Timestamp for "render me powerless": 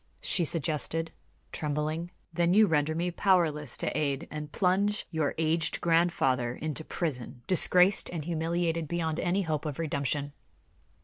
2.65-3.77